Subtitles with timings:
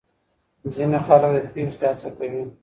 [0.73, 2.41] ځينې خلک د تېښتې هڅه کوي.